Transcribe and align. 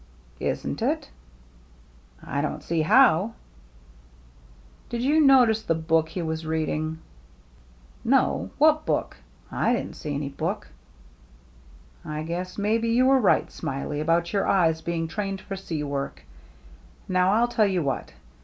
"Isn't 0.39 0.81
it?"" 0.81 1.11
I 2.23 2.41
don't 2.41 2.63
see 2.63 2.81
how,"" 2.81 3.33
Did 4.89 5.03
you 5.03 5.19
notice 5.21 5.61
the 5.61 5.75
book 5.75 6.09
he 6.09 6.23
was 6.23 6.43
read 6.43 6.69
ing?"" 6.69 6.97
No, 8.19 8.49
what 8.57 8.83
book? 8.83 9.17
I 9.51 9.73
didn't 9.73 9.93
see 9.93 10.15
any 10.15 10.29
book."" 10.29 10.69
I 12.03 12.23
guess 12.23 12.57
maybe 12.57 12.89
you 12.89 13.05
were 13.05 13.19
right. 13.21 13.51
Smiley, 13.51 13.99
about 14.01 14.33
your 14.33 14.47
eyes 14.47 14.81
being 14.81 15.07
trained 15.07 15.39
for 15.41 15.55
sea 15.55 15.83
work. 15.83 16.23
Now, 17.07 17.37
ril 17.37 17.47
tell 17.47 17.67
you 17.67 17.83
what. 17.83 18.13